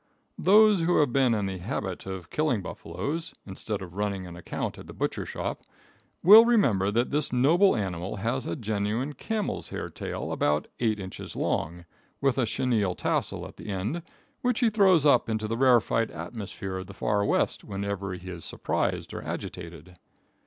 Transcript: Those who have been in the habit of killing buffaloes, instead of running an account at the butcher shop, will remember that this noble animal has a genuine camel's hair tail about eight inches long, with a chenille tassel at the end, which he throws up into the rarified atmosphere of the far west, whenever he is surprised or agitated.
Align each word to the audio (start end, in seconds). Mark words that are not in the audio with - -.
Those 0.39 0.81
who 0.81 0.97
have 0.97 1.13
been 1.13 1.35
in 1.35 1.45
the 1.45 1.59
habit 1.59 2.07
of 2.07 2.31
killing 2.31 2.63
buffaloes, 2.63 3.35
instead 3.45 3.83
of 3.83 3.93
running 3.93 4.25
an 4.25 4.35
account 4.35 4.79
at 4.79 4.87
the 4.87 4.95
butcher 4.95 5.27
shop, 5.27 5.61
will 6.23 6.43
remember 6.43 6.89
that 6.89 7.11
this 7.11 7.31
noble 7.31 7.75
animal 7.75 8.15
has 8.15 8.47
a 8.47 8.55
genuine 8.55 9.13
camel's 9.13 9.69
hair 9.69 9.89
tail 9.89 10.31
about 10.31 10.67
eight 10.79 10.99
inches 10.99 11.35
long, 11.35 11.85
with 12.19 12.39
a 12.39 12.47
chenille 12.47 12.95
tassel 12.95 13.47
at 13.47 13.57
the 13.57 13.69
end, 13.69 14.01
which 14.41 14.61
he 14.61 14.71
throws 14.71 15.05
up 15.05 15.29
into 15.29 15.47
the 15.47 15.55
rarified 15.55 16.09
atmosphere 16.09 16.77
of 16.77 16.87
the 16.87 16.95
far 16.95 17.23
west, 17.23 17.63
whenever 17.63 18.15
he 18.15 18.27
is 18.27 18.43
surprised 18.43 19.13
or 19.13 19.21
agitated. 19.21 19.97